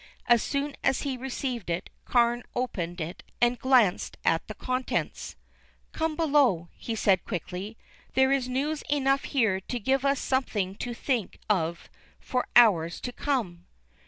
As 0.25 0.41
soon 0.41 0.75
as 0.83 1.03
he 1.03 1.15
received 1.15 1.69
it, 1.69 1.91
Carne 2.05 2.41
opened 2.55 2.99
it 2.99 3.21
and 3.39 3.59
glanced 3.59 4.17
at 4.25 4.47
the 4.47 4.55
contents. 4.55 5.35
"Come 5.91 6.15
below," 6.15 6.69
he 6.75 6.95
said 6.95 7.23
quickly. 7.23 7.77
"There 8.15 8.31
is 8.31 8.49
news 8.49 8.81
enough 8.89 9.25
here 9.25 9.59
to 9.59 9.79
give 9.79 10.03
us 10.03 10.19
something 10.19 10.73
to 10.77 10.95
think 10.95 11.37
of 11.51 11.87
for 12.19 12.47
hours 12.55 12.99
to 13.01 13.11
come." 13.13 13.67